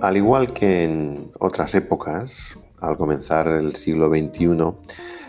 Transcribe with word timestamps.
Al 0.00 0.16
igual 0.16 0.54
que 0.54 0.84
en 0.84 1.30
otras 1.40 1.74
épocas, 1.74 2.58
al 2.80 2.96
comenzar 2.96 3.48
el 3.48 3.74
siglo 3.76 4.08
XXI, 4.08 4.48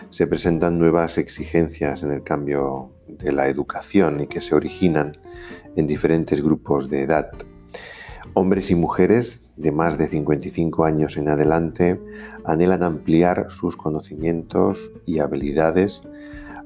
se 0.10 0.28
presentan 0.28 0.80
nuevas 0.80 1.18
exigencias 1.18 2.04
en 2.04 2.12
el 2.12 2.24
cambio 2.24 2.90
de 3.06 3.34
la 3.34 3.50
educación 3.50 4.22
y 4.22 4.28
que 4.28 4.40
se 4.40 4.56
originan 4.56 5.12
en 5.76 5.88
diferentes 5.88 6.42
grupos 6.42 6.90
de 6.90 7.02
edad. 7.02 7.32
Hombres 8.34 8.72
y 8.72 8.76
mujeres 8.76 9.52
de 9.58 9.74
más 9.74 9.98
de 9.98 10.08
55 10.08 10.86
años 10.86 11.18
en 11.18 11.28
adelante 11.28 12.00
anhelan 12.46 12.84
ampliar 12.84 13.48
sus 13.50 13.76
conocimientos 13.76 14.94
y 15.06 15.20
habilidades 15.20 16.00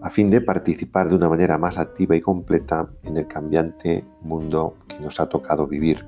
a 0.03 0.11
fin 0.11 0.29
de 0.29 0.41
participar 0.41 1.09
de 1.09 1.15
una 1.15 1.27
manera 1.27 1.57
más 1.57 1.79
activa 1.79 2.15
y 2.15 2.21
completa 2.21 2.87
en 3.01 3.17
el 3.17 3.25
cambiante 3.25 4.05
mundo 4.21 4.75
que 4.87 4.99
nos 4.99 5.19
ha 5.19 5.27
tocado 5.27 5.65
vivir. 5.65 6.05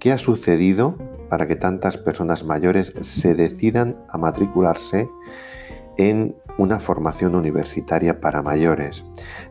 ¿Qué 0.00 0.12
ha 0.12 0.18
sucedido 0.18 0.96
para 1.28 1.46
que 1.46 1.56
tantas 1.56 1.98
personas 1.98 2.42
mayores 2.42 2.94
se 3.02 3.34
decidan 3.34 4.02
a 4.08 4.16
matricularse 4.16 5.10
en 5.98 6.34
una 6.56 6.80
formación 6.80 7.34
universitaria 7.34 8.18
para 8.18 8.40
mayores? 8.40 9.04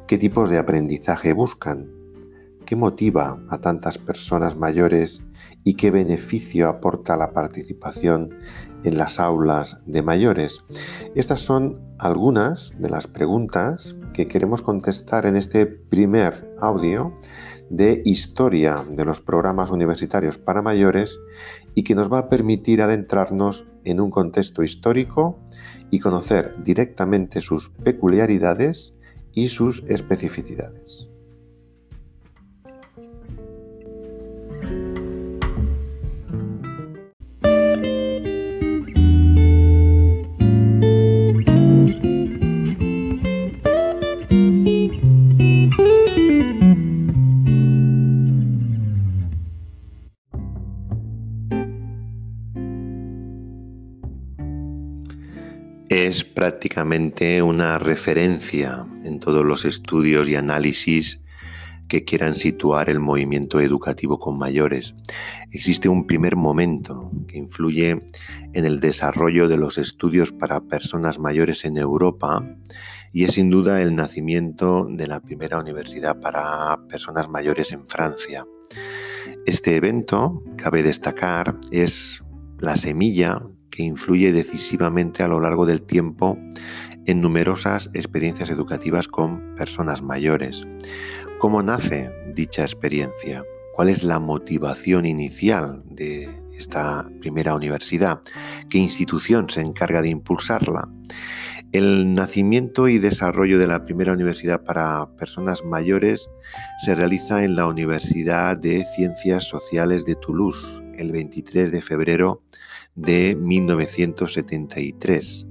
¿Qué 0.08 0.18
tipos 0.18 0.50
de 0.50 0.58
aprendizaje 0.58 1.34
buscan? 1.34 1.92
¿Qué 2.66 2.76
motiva 2.76 3.40
a 3.48 3.60
tantas 3.60 4.00
personas 4.00 4.58
mayores 4.58 5.22
y 5.64 5.76
qué 5.76 5.92
beneficio 5.92 6.68
aporta 6.68 7.16
la 7.16 7.32
participación 7.32 8.36
en 8.84 8.98
las 8.98 9.20
aulas 9.20 9.82
de 9.86 10.02
mayores? 10.02 10.64
Estas 11.14 11.42
son 11.42 11.80
algunas 12.00 12.72
de 12.80 12.90
las 12.90 13.06
preguntas 13.06 13.96
que 14.20 14.28
queremos 14.28 14.62
contestar 14.64 15.26
en 15.26 15.38
este 15.38 15.66
primer 15.66 16.54
audio 16.60 17.18
de 17.70 18.02
historia 18.04 18.86
de 18.86 19.06
los 19.06 19.22
programas 19.22 19.72
universitarios 19.72 20.38
para 20.38 20.62
mayores 20.62 21.18
y 21.74 21.84
que 21.84 21.96
nos 21.96 22.12
va 22.12 22.18
a 22.20 22.30
permitir 22.30 22.82
adentrarnos 22.82 23.66
en 23.86 24.02
un 24.02 24.12
contexto 24.12 24.62
histórico 24.62 25.40
y 25.90 26.02
conocer 26.02 26.54
directamente 26.62 27.40
sus 27.40 27.70
peculiaridades 27.70 28.94
y 29.34 29.48
sus 29.48 29.86
especificidades. 29.88 31.09
Es 55.90 56.24
prácticamente 56.24 57.42
una 57.42 57.80
referencia 57.80 58.86
en 59.04 59.20
todos 59.20 59.44
los 59.44 59.66
estudios 59.66 60.30
y 60.30 60.36
análisis 60.36 61.20
que 61.88 62.06
quieran 62.06 62.36
situar 62.36 62.92
el 62.92 63.00
movimiento 63.00 63.60
educativo 63.60 64.20
con 64.20 64.38
mayores. 64.38 64.94
Existe 65.52 65.90
un 65.90 66.06
primer 66.06 66.36
momento 66.36 67.12
que 67.28 67.40
influye 67.40 68.04
en 68.54 68.66
el 68.66 68.80
desarrollo 68.80 69.48
de 69.48 69.58
los 69.58 69.80
estudios 69.80 70.32
para 70.32 70.62
personas 70.62 71.18
mayores 71.18 71.66
en 71.66 71.78
Europa 71.78 72.46
y 73.12 73.24
es 73.24 73.34
sin 73.34 73.50
duda 73.50 73.82
el 73.82 73.96
nacimiento 73.96 74.88
de 74.88 75.08
la 75.08 75.20
primera 75.20 75.58
universidad 75.58 76.20
para 76.20 76.78
personas 76.88 77.28
mayores 77.28 77.72
en 77.72 77.88
Francia. 77.88 78.46
Este 79.48 79.76
evento, 79.76 80.44
cabe 80.56 80.84
destacar, 80.84 81.58
es 81.72 82.24
la 82.60 82.76
semilla 82.76 83.42
influye 83.84 84.32
decisivamente 84.32 85.24
a 85.24 85.28
lo 85.28 85.40
largo 85.40 85.66
del 85.66 85.82
tiempo 85.82 86.38
en 87.06 87.22
numerosas 87.22 87.90
experiencias 87.94 88.50
educativas 88.50 89.08
con 89.08 89.56
personas 89.56 90.02
mayores. 90.02 90.66
¿Cómo 91.40 91.64
nace 91.64 92.12
dicha 92.34 92.62
experiencia? 92.62 93.44
¿Cuál 93.74 93.90
es 93.90 94.04
la 94.04 94.20
motivación 94.20 95.06
inicial 95.06 95.82
de 95.86 96.30
esta 96.58 97.10
primera 97.22 97.56
universidad? 97.56 98.20
¿Qué 98.70 98.78
institución 98.78 99.50
se 99.50 99.62
encarga 99.62 100.02
de 100.02 100.10
impulsarla? 100.10 100.90
El 101.72 102.14
nacimiento 102.16 102.88
y 102.88 102.98
desarrollo 102.98 103.60
de 103.60 103.68
la 103.68 103.86
primera 103.86 104.14
universidad 104.14 104.64
para 104.64 105.08
personas 105.18 105.64
mayores 105.64 106.28
se 106.84 106.96
realiza 106.96 107.44
en 107.44 107.56
la 107.56 107.68
Universidad 107.68 108.58
de 108.58 108.86
Ciencias 108.96 109.44
Sociales 109.44 110.04
de 110.04 110.16
Toulouse 110.16 110.82
el 110.98 111.12
23 111.12 111.72
de 111.72 111.82
febrero 111.82 112.42
de 112.96 113.36
1973. 113.36 115.46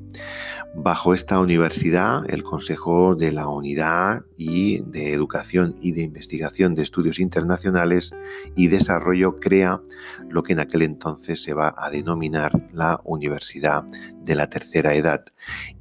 Bajo 0.75 1.15
esta 1.15 1.41
universidad, 1.41 2.23
el 2.29 2.45
Consejo 2.45 3.17
de 3.17 3.33
la 3.33 3.49
Unidad 3.49 4.23
y 4.37 4.81
de 4.83 5.13
Educación 5.13 5.77
y 5.81 5.93
de 5.93 6.03
Investigación 6.03 6.75
de 6.75 6.83
Estudios 6.83 7.19
Internacionales 7.19 8.15
y 8.55 8.69
Desarrollo 8.69 9.41
crea 9.41 9.81
lo 10.29 10.43
que 10.43 10.53
en 10.53 10.61
aquel 10.61 10.83
entonces 10.83 11.43
se 11.43 11.55
va 11.55 11.75
a 11.77 11.91
denominar 11.91 12.69
la 12.73 13.01
Universidad 13.05 13.85
de 14.23 14.35
la 14.35 14.51
Tercera 14.51 14.95
Edad 14.95 15.25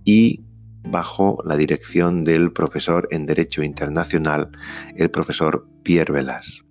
y 0.04 0.42
bajo 0.84 1.44
la 1.46 1.58
dirección 1.58 2.24
del 2.24 2.52
profesor 2.52 3.08
en 3.12 3.26
Derecho 3.26 3.64
Internacional, 3.64 4.50
el 4.96 5.12
profesor 5.12 5.68
Pierre 5.84 6.14
Velas. 6.14 6.64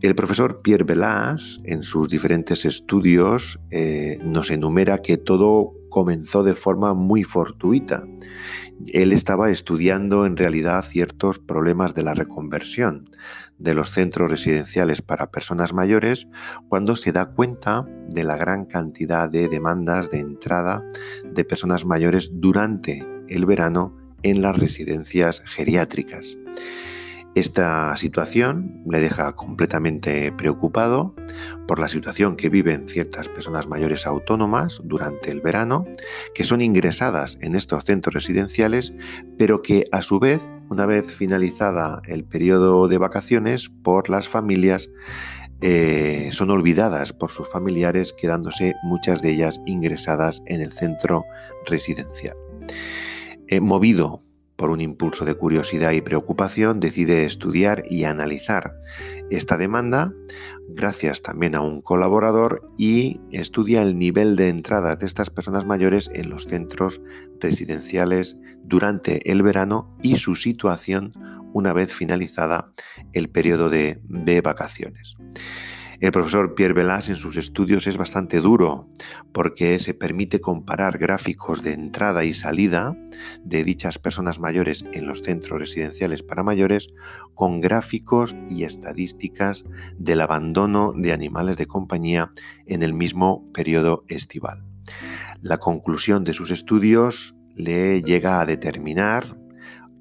El 0.00 0.14
profesor 0.14 0.62
Pierre 0.62 0.84
Velas, 0.84 1.60
en 1.64 1.82
sus 1.82 2.08
diferentes 2.08 2.64
estudios, 2.64 3.60
eh, 3.70 4.18
nos 4.22 4.50
enumera 4.50 4.98
que 4.98 5.16
todo 5.16 5.74
comenzó 5.88 6.42
de 6.42 6.54
forma 6.54 6.94
muy 6.94 7.22
fortuita. 7.22 8.04
Él 8.92 9.12
estaba 9.12 9.50
estudiando 9.50 10.26
en 10.26 10.36
realidad 10.36 10.84
ciertos 10.84 11.38
problemas 11.38 11.94
de 11.94 12.02
la 12.02 12.14
reconversión 12.14 13.04
de 13.58 13.74
los 13.74 13.90
centros 13.90 14.28
residenciales 14.28 15.02
para 15.02 15.30
personas 15.30 15.72
mayores 15.72 16.26
cuando 16.68 16.96
se 16.96 17.12
da 17.12 17.26
cuenta 17.26 17.86
de 18.08 18.24
la 18.24 18.36
gran 18.36 18.64
cantidad 18.64 19.30
de 19.30 19.48
demandas 19.48 20.10
de 20.10 20.18
entrada 20.18 20.82
de 21.24 21.44
personas 21.44 21.84
mayores 21.84 22.30
durante 22.32 23.06
el 23.28 23.46
verano 23.46 23.96
en 24.24 24.42
las 24.42 24.58
residencias 24.58 25.42
geriátricas. 25.46 26.36
Esta 27.34 27.96
situación 27.96 28.82
le 28.86 29.00
deja 29.00 29.32
completamente 29.32 30.32
preocupado 30.32 31.14
por 31.66 31.78
la 31.78 31.88
situación 31.88 32.36
que 32.36 32.50
viven 32.50 32.88
ciertas 32.88 33.30
personas 33.30 33.66
mayores 33.66 34.06
autónomas 34.06 34.82
durante 34.84 35.30
el 35.30 35.40
verano, 35.40 35.86
que 36.34 36.44
son 36.44 36.60
ingresadas 36.60 37.38
en 37.40 37.54
estos 37.54 37.84
centros 37.84 38.12
residenciales, 38.12 38.92
pero 39.38 39.62
que 39.62 39.84
a 39.92 40.02
su 40.02 40.18
vez, 40.20 40.42
una 40.68 40.84
vez 40.84 41.16
finalizada 41.16 42.02
el 42.06 42.24
periodo 42.24 42.86
de 42.86 42.98
vacaciones, 42.98 43.70
por 43.82 44.10
las 44.10 44.28
familias 44.28 44.90
eh, 45.62 46.28
son 46.32 46.50
olvidadas 46.50 47.14
por 47.14 47.30
sus 47.30 47.48
familiares, 47.48 48.12
quedándose 48.12 48.74
muchas 48.82 49.22
de 49.22 49.30
ellas 49.30 49.58
ingresadas 49.64 50.42
en 50.46 50.60
el 50.60 50.72
centro 50.72 51.24
residencial. 51.64 52.36
Eh, 53.46 53.60
movido 53.60 54.20
por 54.62 54.70
un 54.70 54.80
impulso 54.80 55.24
de 55.24 55.34
curiosidad 55.34 55.90
y 55.90 56.02
preocupación, 56.02 56.78
decide 56.78 57.24
estudiar 57.24 57.82
y 57.90 58.04
analizar 58.04 58.76
esta 59.28 59.56
demanda 59.56 60.14
gracias 60.68 61.20
también 61.20 61.56
a 61.56 61.60
un 61.60 61.82
colaborador 61.82 62.70
y 62.78 63.20
estudia 63.32 63.82
el 63.82 63.98
nivel 63.98 64.36
de 64.36 64.50
entrada 64.50 64.94
de 64.94 65.04
estas 65.04 65.30
personas 65.30 65.66
mayores 65.66 66.08
en 66.14 66.30
los 66.30 66.44
centros 66.44 67.00
residenciales 67.40 68.36
durante 68.62 69.32
el 69.32 69.42
verano 69.42 69.98
y 70.00 70.18
su 70.18 70.36
situación 70.36 71.10
una 71.52 71.72
vez 71.72 71.92
finalizada 71.92 72.72
el 73.14 73.30
periodo 73.30 73.68
de, 73.68 74.00
de 74.04 74.42
vacaciones. 74.42 75.16
El 76.02 76.10
profesor 76.10 76.56
Pierre 76.56 76.74
Velas 76.74 77.08
en 77.10 77.14
sus 77.14 77.36
estudios 77.36 77.86
es 77.86 77.96
bastante 77.96 78.40
duro 78.40 78.88
porque 79.30 79.78
se 79.78 79.94
permite 79.94 80.40
comparar 80.40 80.98
gráficos 80.98 81.62
de 81.62 81.74
entrada 81.74 82.24
y 82.24 82.34
salida 82.34 82.96
de 83.44 83.62
dichas 83.62 84.00
personas 84.00 84.40
mayores 84.40 84.84
en 84.94 85.06
los 85.06 85.20
centros 85.20 85.60
residenciales 85.60 86.24
para 86.24 86.42
mayores 86.42 86.88
con 87.34 87.60
gráficos 87.60 88.34
y 88.50 88.64
estadísticas 88.64 89.62
del 89.96 90.22
abandono 90.22 90.92
de 90.96 91.12
animales 91.12 91.56
de 91.56 91.66
compañía 91.66 92.32
en 92.66 92.82
el 92.82 92.94
mismo 92.94 93.48
periodo 93.52 94.04
estival. 94.08 94.64
La 95.40 95.58
conclusión 95.58 96.24
de 96.24 96.32
sus 96.32 96.50
estudios 96.50 97.36
le 97.54 98.02
llega 98.02 98.40
a 98.40 98.44
determinar 98.44 99.38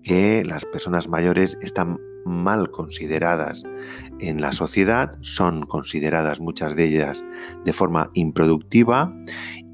que 0.01 0.43
las 0.45 0.65
personas 0.65 1.07
mayores 1.07 1.59
están 1.61 1.99
mal 2.25 2.71
consideradas 2.71 3.63
en 4.19 4.41
la 4.41 4.51
sociedad, 4.51 5.17
son 5.21 5.65
consideradas 5.65 6.39
muchas 6.39 6.75
de 6.75 6.85
ellas 6.85 7.23
de 7.63 7.73
forma 7.73 8.11
improductiva 8.13 9.13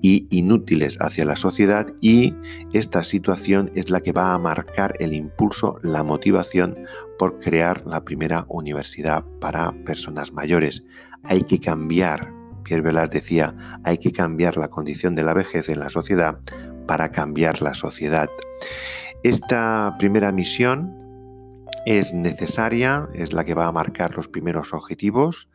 y 0.01 0.27
inútiles 0.29 0.97
hacia 1.01 1.25
la 1.25 1.35
sociedad 1.35 1.87
y 2.01 2.35
esta 2.73 3.03
situación 3.03 3.71
es 3.75 3.89
la 3.89 4.01
que 4.01 4.11
va 4.11 4.33
a 4.33 4.39
marcar 4.39 4.95
el 4.99 5.13
impulso, 5.13 5.79
la 5.83 6.03
motivación 6.03 6.77
por 7.17 7.39
crear 7.39 7.85
la 7.85 8.03
primera 8.03 8.45
universidad 8.49 9.25
para 9.41 9.71
personas 9.83 10.31
mayores. 10.31 10.83
Hay 11.23 11.41
que 11.41 11.59
cambiar 11.59 12.37
Pierre 12.67 12.81
Velas 12.81 13.09
decía, 13.09 13.55
hay 13.85 13.97
que 13.97 14.11
cambiar 14.11 14.57
la 14.57 14.67
condición 14.67 15.15
de 15.15 15.23
la 15.23 15.33
vejez 15.33 15.69
en 15.69 15.79
la 15.79 15.89
sociedad 15.89 16.39
para 16.85 17.11
cambiar 17.11 17.61
la 17.61 17.73
sociedad. 17.73 18.29
Esta 19.23 19.95
primera 19.97 20.33
misión 20.33 20.93
es 21.87 22.13
necesaria, 22.13 23.07
es 23.13 23.31
la 23.31 23.45
que 23.45 23.53
va 23.53 23.65
a 23.65 23.71
marcar 23.71 24.17
los 24.17 24.27
primeros 24.27 24.73
objetivos 24.73 25.47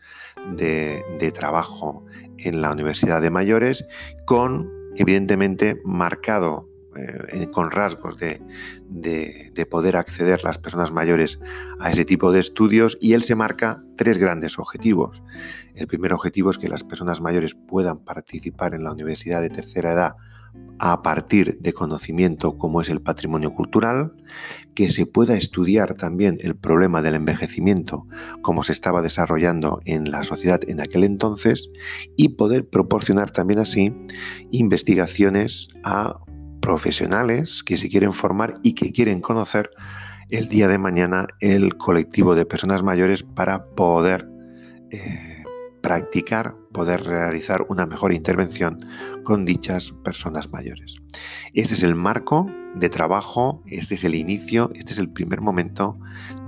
de, 0.56 1.30
trabajo 1.34 2.06
en 2.38 2.62
la 2.62 2.70
Universidad 2.70 3.20
de 3.20 3.28
Mayores, 3.28 3.84
con 4.24 4.72
evidentemente 4.96 5.78
marcado 5.84 6.70
eh, 6.96 7.48
con 7.52 7.70
rasgos 7.70 8.16
de, 8.16 8.40
de, 8.88 9.66
poder 9.66 9.98
acceder 9.98 10.42
las 10.42 10.56
personas 10.56 10.90
mayores 10.90 11.38
a 11.78 11.90
ese 11.90 12.06
tipo 12.06 12.32
de 12.32 12.40
estudios 12.40 12.96
y 12.98 13.12
él 13.12 13.24
se 13.24 13.34
marca 13.34 13.82
tres 13.98 14.16
grandes 14.16 14.58
objetivos. 14.58 15.22
El 15.74 15.86
primer 15.86 16.14
objetivo 16.14 16.48
es 16.48 16.56
que 16.56 16.70
las 16.70 16.82
personas 16.82 17.20
mayores 17.20 17.54
puedan 17.54 17.98
participar 18.04 18.74
en 18.74 18.84
la 18.84 18.92
universidad 18.92 19.42
de 19.42 19.50
tercera 19.50 19.92
edad 19.92 20.16
a 20.78 21.00
partir 21.02 21.58
de 21.60 21.72
conocimiento 21.72 22.58
como 22.58 22.80
es 22.80 22.90
el 22.90 23.00
patrimonio 23.00 23.54
cultural, 23.54 24.14
que 24.74 24.88
se 24.88 25.06
pueda 25.06 25.36
estudiar 25.36 25.94
también 25.94 26.38
el 26.40 26.56
problema 26.56 27.02
del 27.02 27.14
envejecimiento 27.14 28.06
como 28.40 28.64
se 28.64 28.72
estaba 28.72 29.00
desarrollando 29.00 29.80
en 29.84 30.10
la 30.10 30.24
sociedad 30.24 30.60
en 30.66 30.80
aquel 30.80 31.04
entonces 31.04 31.68
y 32.16 32.30
poder 32.30 32.68
proporcionar 32.68 33.30
también 33.30 33.60
así 33.60 33.94
investigaciones 34.50 35.68
a 35.84 36.18
profesionales 36.60 37.62
que 37.62 37.76
se 37.76 37.88
quieren 37.88 38.12
formar 38.12 38.58
y 38.62 38.74
que 38.74 38.92
quieren 38.92 39.20
conocer 39.20 39.70
el 40.30 40.48
día 40.48 40.66
de 40.66 40.78
mañana 40.78 41.28
el 41.40 41.76
colectivo 41.76 42.34
de 42.34 42.46
personas 42.46 42.82
mayores 42.82 43.22
para 43.22 43.66
poder 43.66 44.28
eh, 44.90 45.41
practicar, 45.82 46.54
poder 46.72 47.04
realizar 47.04 47.66
una 47.68 47.86
mejor 47.86 48.12
intervención 48.12 48.80
con 49.24 49.44
dichas 49.44 49.92
personas 50.04 50.50
mayores. 50.50 50.96
Este 51.52 51.74
es 51.74 51.82
el 51.82 51.94
marco 51.94 52.46
de 52.74 52.88
trabajo, 52.88 53.62
este 53.66 53.96
es 53.96 54.04
el 54.04 54.14
inicio, 54.14 54.70
este 54.74 54.92
es 54.92 54.98
el 54.98 55.10
primer 55.10 55.40
momento 55.40 55.98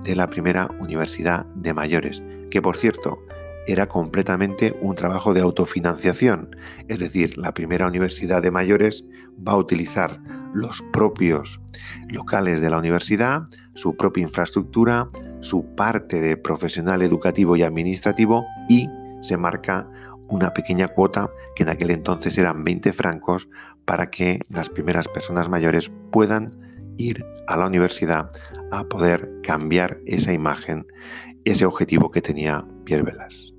de 0.05 0.15
la 0.15 0.31
primera 0.31 0.71
universidad 0.81 1.45
de 1.57 1.75
mayores, 1.75 2.23
que 2.51 2.63
por 2.63 2.77
cierto 2.77 3.19
era 3.67 3.89
completamente 3.89 4.77
un 4.81 4.95
trabajo 4.95 5.35
de 5.35 5.41
autofinanciación, 5.41 6.55
es 6.89 6.99
decir, 6.99 7.39
la 7.39 7.55
primera 7.55 7.87
universidad 7.87 8.43
de 8.43 8.51
mayores 8.51 9.05
va 9.47 9.53
a 9.53 9.57
utilizar 9.57 10.21
los 10.53 10.83
propios 10.93 11.61
locales 12.09 12.61
de 12.61 12.71
la 12.71 12.79
universidad, 12.79 13.43
su 13.75 13.97
propia 13.97 14.23
infraestructura, 14.23 15.09
su 15.41 15.75
parte 15.75 16.21
de 16.21 16.37
profesional 16.37 17.03
educativo 17.03 17.57
y 17.57 17.63
administrativo 17.63 18.47
y 18.69 18.89
se 19.25 19.37
marca 19.37 19.89
una 20.29 20.53
pequeña 20.53 20.89
cuota 20.89 21.31
que 21.57 21.63
en 21.63 21.71
aquel 21.71 21.91
entonces 21.91 22.37
eran 22.39 22.63
20 22.65 22.93
francos 22.93 23.49
para 23.85 24.11
que 24.11 24.41
las 24.49 24.69
primeras 24.69 25.09
personas 25.09 25.49
mayores 25.49 25.91
puedan 26.11 26.51
ir 26.97 27.25
a 27.47 27.57
la 27.57 27.67
universidad 27.67 28.31
a 28.71 28.85
poder 28.85 29.31
cambiar 29.43 29.99
esa 30.07 30.33
imagen, 30.33 30.87
ese 31.45 31.67
objetivo 31.67 32.11
que 32.11 32.23
tenía 32.23 32.65
Pierre 32.85 33.05
Velas. 33.05 33.54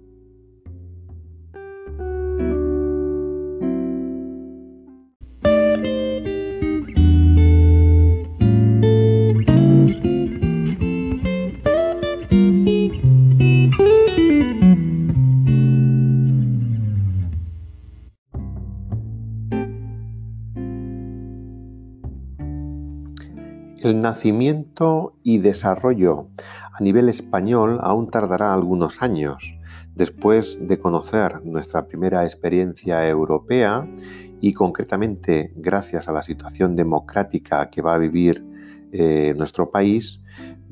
El 23.86 24.02
nacimiento 24.02 25.14
y 25.22 25.38
desarrollo 25.38 26.30
a 26.74 26.82
nivel 26.82 27.08
español 27.08 27.78
aún 27.82 28.10
tardará 28.10 28.52
algunos 28.52 29.04
años. 29.04 29.54
Después 29.94 30.58
de 30.68 30.80
conocer 30.80 31.46
nuestra 31.46 31.86
primera 31.86 32.24
experiencia 32.24 33.08
europea 33.08 33.88
y 34.42 34.54
concretamente 34.54 35.54
gracias 35.56 36.10
a 36.10 36.14
la 36.14 36.24
situación 36.24 36.76
democrática 36.76 37.70
que 37.70 37.84
va 37.84 37.94
a 37.94 38.00
vivir 38.00 38.44
eh, 38.92 39.36
nuestro 39.38 39.70
país, 39.70 40.20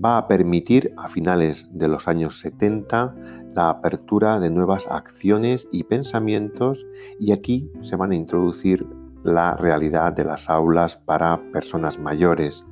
va 0.03 0.17
a 0.17 0.27
permitir 0.27 0.91
a 0.97 1.07
finales 1.07 1.67
de 1.71 1.89
los 1.89 2.07
años 2.07 2.39
70 2.39 3.13
la 3.53 3.69
apertura 3.69 4.39
de 4.39 4.49
nuevas 4.49 4.87
acciones 4.89 5.67
y 5.71 5.83
pensamientos 5.83 6.87
y 7.19 7.31
aquí 7.31 7.69
se 7.81 7.95
van 7.95 8.09
a 8.09 8.15
introducir 8.15 8.87
la 9.23 9.55
realidad 9.55 10.13
de 10.13 10.25
las 10.25 10.49
aulas 10.49 10.97
para 10.97 11.39
personas 11.51 11.99
mayores. 11.99 12.63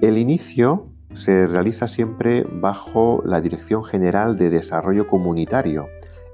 El 0.00 0.18
inicio 0.18 0.88
se 1.14 1.46
realiza 1.46 1.88
siempre 1.88 2.46
bajo 2.50 3.22
la 3.24 3.40
Dirección 3.40 3.84
General 3.84 4.36
de 4.36 4.50
Desarrollo 4.50 5.06
Comunitario, 5.06 5.86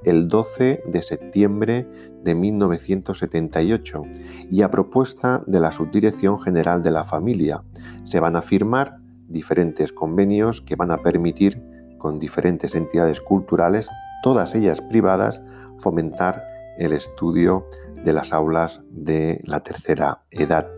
el 0.04 0.28
12 0.28 0.82
de 0.86 1.02
septiembre 1.02 1.88
de 2.22 2.34
1978 2.34 4.02
y 4.50 4.62
a 4.62 4.70
propuesta 4.70 5.42
de 5.46 5.60
la 5.60 5.72
Subdirección 5.72 6.38
General 6.38 6.82
de 6.82 6.90
la 6.90 7.04
Familia. 7.04 7.62
Se 8.04 8.20
van 8.20 8.36
a 8.36 8.42
firmar 8.42 8.98
diferentes 9.28 9.92
convenios 9.92 10.60
que 10.60 10.76
van 10.76 10.90
a 10.90 10.98
permitir 10.98 11.62
con 11.98 12.18
diferentes 12.18 12.74
entidades 12.74 13.20
culturales, 13.20 13.88
todas 14.22 14.54
ellas 14.54 14.80
privadas, 14.80 15.42
fomentar 15.78 16.44
el 16.78 16.92
estudio 16.92 17.66
de 18.04 18.12
las 18.12 18.32
aulas 18.32 18.82
de 18.90 19.40
la 19.44 19.60
tercera 19.60 20.22
edad. 20.30 20.68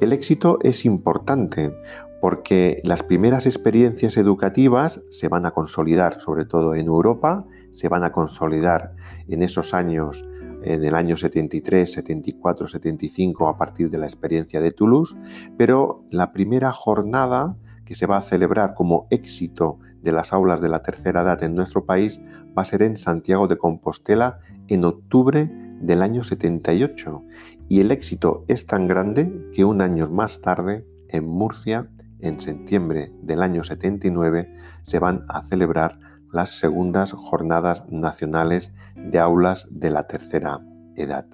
El 0.00 0.12
éxito 0.12 0.58
es 0.62 0.84
importante 0.84 1.72
porque 2.20 2.80
las 2.84 3.02
primeras 3.02 3.46
experiencias 3.46 4.16
educativas 4.16 5.02
se 5.08 5.28
van 5.28 5.46
a 5.46 5.52
consolidar, 5.52 6.20
sobre 6.20 6.44
todo 6.44 6.74
en 6.74 6.86
Europa, 6.86 7.46
se 7.72 7.88
van 7.88 8.04
a 8.04 8.12
consolidar 8.12 8.94
en 9.28 9.42
esos 9.42 9.72
años, 9.72 10.24
en 10.62 10.84
el 10.84 10.94
año 10.94 11.16
73, 11.16 11.92
74, 11.92 12.66
75, 12.66 13.48
a 13.48 13.56
partir 13.56 13.88
de 13.90 13.98
la 13.98 14.06
experiencia 14.06 14.60
de 14.60 14.72
Toulouse, 14.72 15.16
pero 15.56 16.04
la 16.10 16.32
primera 16.32 16.72
jornada 16.72 17.56
que 17.84 17.94
se 17.94 18.06
va 18.06 18.18
a 18.18 18.22
celebrar 18.22 18.74
como 18.74 19.06
éxito 19.10 19.78
de 20.02 20.12
las 20.12 20.32
aulas 20.32 20.60
de 20.60 20.68
la 20.68 20.82
tercera 20.82 21.22
edad 21.22 21.42
en 21.42 21.54
nuestro 21.54 21.86
país 21.86 22.20
va 22.56 22.62
a 22.62 22.64
ser 22.64 22.82
en 22.82 22.96
Santiago 22.96 23.48
de 23.48 23.56
Compostela 23.56 24.40
en 24.68 24.84
octubre 24.84 25.50
del 25.80 26.02
año 26.02 26.24
78 26.24 27.24
y 27.68 27.80
el 27.80 27.90
éxito 27.90 28.44
es 28.48 28.66
tan 28.66 28.86
grande 28.86 29.50
que 29.52 29.64
un 29.64 29.80
año 29.80 30.08
más 30.10 30.40
tarde 30.40 30.86
en 31.08 31.26
Murcia, 31.26 31.88
en 32.20 32.40
septiembre 32.40 33.12
del 33.22 33.42
año 33.42 33.64
79, 33.64 34.54
se 34.82 34.98
van 34.98 35.24
a 35.28 35.42
celebrar 35.42 35.98
las 36.32 36.58
segundas 36.58 37.12
jornadas 37.12 37.84
nacionales 37.88 38.72
de 38.96 39.18
aulas 39.18 39.66
de 39.70 39.90
la 39.90 40.06
tercera 40.06 40.60
edad. 40.96 41.26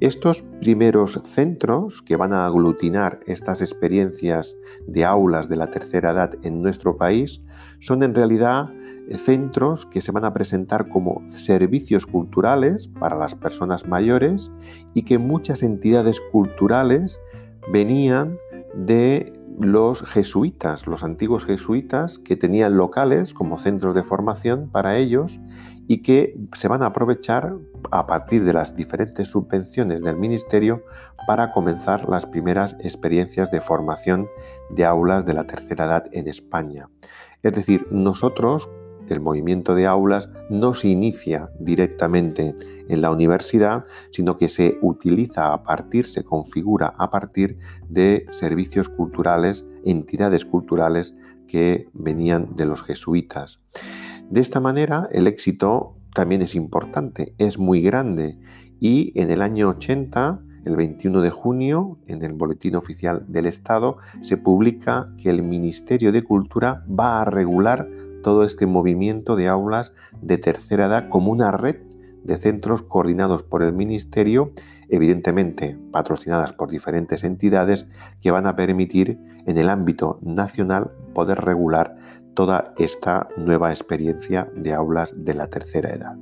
Estos 0.00 0.42
primeros 0.60 1.20
centros 1.24 2.02
que 2.02 2.16
van 2.16 2.32
a 2.32 2.46
aglutinar 2.46 3.20
estas 3.26 3.60
experiencias 3.60 4.56
de 4.86 5.04
aulas 5.04 5.48
de 5.48 5.56
la 5.56 5.70
tercera 5.70 6.12
edad 6.12 6.34
en 6.42 6.62
nuestro 6.62 6.96
país 6.96 7.42
son 7.80 8.02
en 8.02 8.14
realidad 8.14 8.70
centros 9.12 9.86
que 9.86 10.00
se 10.00 10.12
van 10.12 10.24
a 10.24 10.32
presentar 10.32 10.88
como 10.88 11.22
servicios 11.30 12.06
culturales 12.06 12.88
para 12.88 13.16
las 13.16 13.34
personas 13.34 13.86
mayores 13.86 14.50
y 14.94 15.02
que 15.02 15.18
muchas 15.18 15.62
entidades 15.62 16.20
culturales 16.32 17.20
venían 17.72 18.38
de 18.74 19.32
los 19.58 20.02
jesuitas, 20.02 20.86
los 20.86 21.04
antiguos 21.04 21.44
jesuitas 21.44 22.18
que 22.18 22.36
tenían 22.36 22.76
locales 22.76 23.34
como 23.34 23.58
centros 23.58 23.94
de 23.94 24.02
formación 24.02 24.68
para 24.70 24.96
ellos 24.96 25.38
y 25.86 25.98
que 25.98 26.36
se 26.54 26.66
van 26.66 26.82
a 26.82 26.86
aprovechar 26.86 27.54
a 27.90 28.06
partir 28.06 28.44
de 28.44 28.52
las 28.52 28.74
diferentes 28.74 29.28
subvenciones 29.28 30.02
del 30.02 30.16
ministerio 30.16 30.82
para 31.26 31.52
comenzar 31.52 32.08
las 32.08 32.26
primeras 32.26 32.74
experiencias 32.80 33.50
de 33.50 33.60
formación 33.60 34.26
de 34.70 34.84
aulas 34.84 35.24
de 35.24 35.34
la 35.34 35.46
tercera 35.46 35.84
edad 35.84 36.04
en 36.12 36.26
España. 36.26 36.88
Es 37.42 37.52
decir, 37.52 37.86
nosotros 37.90 38.68
el 39.08 39.20
movimiento 39.20 39.74
de 39.74 39.86
aulas 39.86 40.28
no 40.50 40.74
se 40.74 40.88
inicia 40.88 41.50
directamente 41.58 42.54
en 42.88 43.00
la 43.00 43.10
universidad, 43.10 43.84
sino 44.10 44.36
que 44.36 44.48
se 44.48 44.78
utiliza 44.82 45.52
a 45.52 45.62
partir, 45.62 46.06
se 46.06 46.24
configura 46.24 46.94
a 46.98 47.10
partir 47.10 47.58
de 47.88 48.26
servicios 48.30 48.88
culturales, 48.88 49.64
entidades 49.84 50.44
culturales 50.44 51.14
que 51.46 51.88
venían 51.92 52.56
de 52.56 52.66
los 52.66 52.82
jesuitas. 52.82 53.58
De 54.30 54.40
esta 54.40 54.60
manera, 54.60 55.08
el 55.12 55.26
éxito 55.26 55.96
también 56.14 56.42
es 56.42 56.54
importante, 56.54 57.34
es 57.38 57.58
muy 57.58 57.80
grande 57.80 58.38
y 58.80 59.12
en 59.20 59.30
el 59.30 59.42
año 59.42 59.68
80 59.70 60.40
el 60.64 60.76
21 60.76 61.20
de 61.20 61.30
junio, 61.30 61.98
en 62.06 62.22
el 62.24 62.32
Boletín 62.32 62.74
Oficial 62.76 63.26
del 63.28 63.46
Estado, 63.46 63.98
se 64.22 64.38
publica 64.38 65.12
que 65.18 65.28
el 65.28 65.42
Ministerio 65.42 66.10
de 66.10 66.22
Cultura 66.22 66.84
va 66.88 67.20
a 67.20 67.26
regular 67.26 67.86
todo 68.24 68.42
este 68.42 68.66
movimiento 68.66 69.36
de 69.36 69.46
aulas 69.46 69.92
de 70.20 70.38
tercera 70.38 70.86
edad 70.86 71.08
como 71.10 71.30
una 71.30 71.52
red 71.52 71.76
de 72.24 72.38
centros 72.38 72.82
coordinados 72.82 73.42
por 73.42 73.62
el 73.62 73.74
Ministerio, 73.74 74.52
evidentemente 74.88 75.78
patrocinadas 75.92 76.54
por 76.54 76.70
diferentes 76.70 77.22
entidades, 77.22 77.86
que 78.20 78.30
van 78.30 78.46
a 78.46 78.56
permitir 78.56 79.20
en 79.46 79.58
el 79.58 79.68
ámbito 79.68 80.18
nacional 80.22 80.90
poder 81.14 81.42
regular 81.42 81.96
toda 82.32 82.74
esta 82.78 83.28
nueva 83.36 83.70
experiencia 83.70 84.50
de 84.56 84.72
aulas 84.72 85.12
de 85.24 85.34
la 85.34 85.48
tercera 85.48 85.90
edad. 85.90 86.16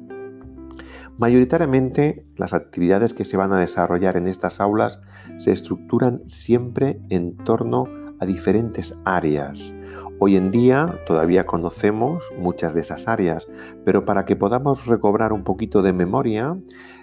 Mayoritariamente 1.19 2.27
las 2.37 2.53
actividades 2.53 3.15
que 3.15 3.25
se 3.25 3.37
van 3.37 3.53
a 3.53 3.61
desarrollar 3.61 4.17
en 4.17 4.27
estas 4.27 4.61
aulas 4.61 5.01
se 5.39 5.53
estructuran 5.53 6.23
siempre 6.27 7.01
en 7.11 7.37
torno 7.37 7.85
a 8.19 8.27
diferentes 8.27 8.95
áreas. 9.05 9.73
Hoy 10.19 10.37
en 10.37 10.51
día 10.51 11.01
todavía 11.07 11.47
conocemos 11.47 12.31
muchas 12.39 12.75
de 12.75 12.81
esas 12.83 13.09
áreas, 13.09 13.49
pero 13.85 14.05
para 14.05 14.25
que 14.25 14.37
podamos 14.37 14.87
recobrar 14.87 15.33
un 15.33 15.45
poquito 15.45 15.83
de 15.83 15.93
memoria, 15.93 16.57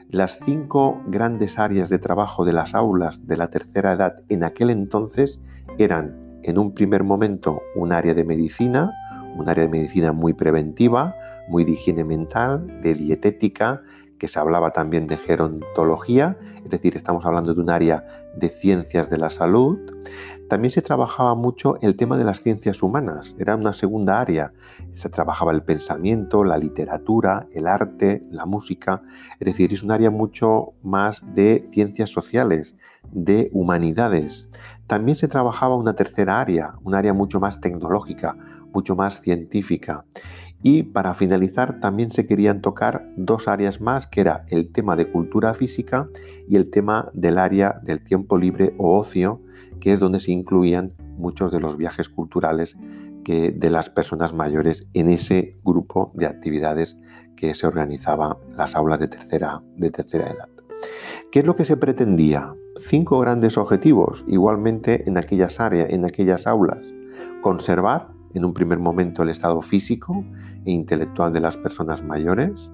las 0.10 0.40
cinco 0.40 1.02
grandes 1.08 1.60
áreas 1.60 1.90
de 1.90 2.00
trabajo 2.00 2.46
de 2.46 2.54
las 2.54 2.74
aulas 2.74 3.28
de 3.28 3.38
la 3.38 3.50
tercera 3.50 3.94
edad 3.94 4.16
en 4.30 4.44
aquel 4.44 4.70
entonces 4.70 5.40
eran 5.78 6.16
en 6.44 6.58
un 6.58 6.74
primer 6.74 7.04
momento 7.04 7.62
un 7.76 7.92
área 7.92 8.14
de 8.14 8.24
medicina, 8.24 8.92
un 9.38 9.48
área 9.50 9.66
de 9.66 9.70
medicina 9.70 10.12
muy 10.12 10.34
preventiva, 10.34 11.16
muy 11.48 11.64
de 11.64 11.72
higiene 11.72 12.04
mental, 12.04 12.82
de 12.82 12.96
dietética, 12.96 13.82
que 14.20 14.28
se 14.28 14.40
hablaba 14.40 14.72
también 14.72 15.08
de 15.08 15.18
gerontología, 15.18 16.38
es 16.64 16.70
decir, 16.70 16.96
estamos 16.96 17.26
hablando 17.26 17.54
de 17.54 17.62
un 17.62 17.70
área 17.70 18.06
de 18.36 18.50
ciencias 18.50 19.10
de 19.10 19.18
la 19.18 19.30
salud. 19.30 19.80
También 20.50 20.72
se 20.72 20.82
trabajaba 20.82 21.36
mucho 21.36 21.78
el 21.82 21.96
tema 21.96 22.18
de 22.18 22.24
las 22.24 22.42
ciencias 22.42 22.84
humanas, 22.84 23.36
era 23.40 23.56
una 23.56 23.72
segunda 23.72 24.20
área. 24.20 24.52
Se 24.92 25.10
trabajaba 25.10 25.52
el 25.52 25.64
pensamiento, 25.64 26.44
la 26.44 26.58
literatura, 26.58 27.48
el 27.54 27.68
arte, 27.68 28.24
la 28.32 28.46
música, 28.46 29.02
es 29.40 29.46
decir, 29.46 29.74
es 29.74 29.84
un 29.84 29.92
área 29.92 30.12
mucho 30.12 30.74
más 30.84 31.24
de 31.34 31.64
ciencias 31.72 32.10
sociales, 32.10 32.76
de 33.12 33.50
humanidades. 33.54 34.48
También 34.88 35.16
se 35.16 35.28
trabajaba 35.28 35.76
una 35.76 35.94
tercera 35.94 36.40
área, 36.40 36.76
un 36.84 36.96
área 36.96 37.14
mucho 37.14 37.40
más 37.40 37.62
tecnológica, 37.62 38.36
mucho 38.74 38.96
más 38.96 39.22
científica. 39.22 40.06
Y 40.62 40.84
para 40.84 41.14
finalizar 41.14 41.80
también 41.80 42.12
se 42.12 42.26
querían 42.26 42.62
tocar 42.62 43.10
dos 43.16 43.48
áreas 43.48 43.80
más, 43.80 44.08
que 44.08 44.22
era 44.22 44.46
el 44.50 44.72
tema 44.72 44.96
de 44.96 45.10
cultura 45.10 45.54
física 45.54 46.10
y 46.50 46.58
el 46.58 46.70
tema 46.70 47.10
del 47.14 47.38
área 47.38 47.80
del 47.84 48.04
tiempo 48.04 48.38
libre 48.38 48.74
o 48.78 48.98
ocio, 48.98 49.42
que 49.80 49.94
es 49.94 50.00
donde 50.00 50.20
se 50.20 50.32
incluían 50.32 50.94
muchos 51.18 51.52
de 51.52 51.62
los 51.62 51.78
viajes 51.78 52.10
culturales 52.10 52.78
que 53.24 53.52
de 53.52 53.70
las 53.70 53.90
personas 53.90 54.34
mayores 54.34 54.88
en 54.94 55.10
ese 55.10 55.58
grupo 55.64 56.12
de 56.16 56.26
actividades 56.26 56.98
que 57.36 57.54
se 57.54 57.68
organizaba 57.68 58.38
las 58.58 58.76
aulas 58.76 59.00
de 59.00 59.08
tercera, 59.08 59.62
de 59.78 59.92
tercera 59.92 60.30
edad. 60.30 60.50
¿Qué 61.32 61.40
es 61.40 61.46
lo 61.46 61.56
que 61.56 61.66
se 61.66 61.78
pretendía? 61.78 62.54
Cinco 62.76 63.20
grandes 63.20 63.58
objetivos, 63.58 64.26
igualmente 64.28 65.08
en 65.08 65.18
aquellas 65.18 65.60
áreas, 65.60 65.90
en 65.90 66.06
aquellas 66.06 66.48
aulas. 66.48 66.94
Conservar 67.42 68.19
en 68.34 68.46
un 68.46 68.54
primer 68.54 68.80
momento 68.80 69.24
el 69.24 69.30
estado 69.30 69.62
físico 69.62 70.24
e 70.66 70.72
intelectual 70.72 71.34
de 71.34 71.40
las 71.40 71.58
personas 71.58 72.04
mayores. 72.04 72.72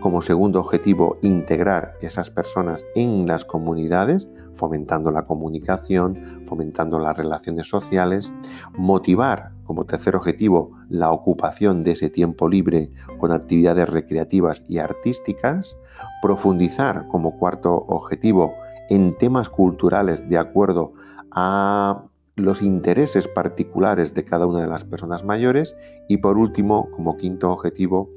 Como 0.00 0.22
segundo 0.22 0.60
objetivo, 0.60 1.18
integrar 1.22 1.94
esas 2.00 2.30
personas 2.30 2.84
en 2.94 3.26
las 3.26 3.44
comunidades, 3.44 4.28
fomentando 4.54 5.10
la 5.10 5.26
comunicación, 5.26 6.44
fomentando 6.46 6.98
las 6.98 7.16
relaciones 7.16 7.68
sociales. 7.68 8.32
Motivar, 8.76 9.52
como 9.64 9.84
tercer 9.84 10.16
objetivo, 10.16 10.72
la 10.88 11.10
ocupación 11.10 11.84
de 11.84 11.92
ese 11.92 12.10
tiempo 12.10 12.48
libre 12.48 12.90
con 13.18 13.32
actividades 13.32 13.88
recreativas 13.88 14.62
y 14.68 14.78
artísticas. 14.78 15.76
Profundizar, 16.22 17.06
como 17.08 17.38
cuarto 17.38 17.74
objetivo, 17.88 18.54
en 18.90 19.16
temas 19.16 19.48
culturales 19.48 20.28
de 20.28 20.38
acuerdo 20.38 20.92
a 21.30 22.04
los 22.36 22.62
intereses 22.62 23.28
particulares 23.28 24.14
de 24.14 24.24
cada 24.24 24.46
una 24.46 24.60
de 24.60 24.66
las 24.66 24.84
personas 24.84 25.24
mayores 25.24 25.76
y 26.08 26.18
por 26.18 26.36
último, 26.36 26.90
como 26.90 27.16
quinto 27.16 27.50
objetivo, 27.50 28.10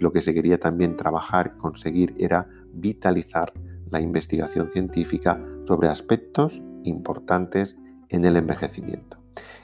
lo 0.00 0.12
que 0.12 0.22
se 0.22 0.34
quería 0.34 0.58
también 0.58 0.96
trabajar, 0.96 1.56
conseguir 1.56 2.14
era 2.18 2.48
vitalizar 2.72 3.52
la 3.88 4.00
investigación 4.00 4.70
científica 4.70 5.40
sobre 5.66 5.88
aspectos 5.88 6.62
importantes 6.84 7.76
en 8.08 8.24
el 8.24 8.36
envejecimiento. 8.36 9.18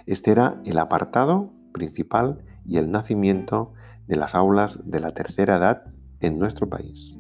Este 0.06 0.30
era 0.30 0.60
el 0.64 0.78
apartado 0.78 1.52
principal 1.72 2.44
y 2.64 2.78
el 2.78 2.90
nacimiento 2.90 3.72
de 4.06 4.16
las 4.16 4.34
aulas 4.34 4.78
de 4.84 5.00
la 5.00 5.12
tercera 5.12 5.56
edad 5.56 5.82
en 6.20 6.38
nuestro 6.38 6.68
país. 6.68 7.15